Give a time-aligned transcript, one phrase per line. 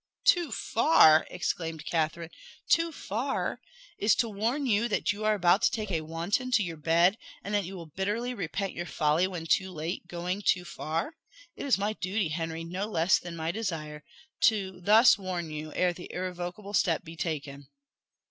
[0.25, 2.31] "Too far!" exclaimed Catherine.
[2.67, 3.61] "Too far!
[3.99, 7.19] Is to warn you that you are about to take a wanton to your bed
[7.43, 11.17] and that you will bitterly repent your folly when too late, going too far?
[11.55, 14.03] It is my duty, Henry, no less than my desire,
[14.49, 17.67] thus to warn you ere the irrevocable step be taken."